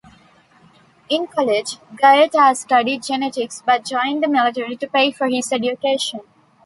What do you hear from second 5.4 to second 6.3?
education.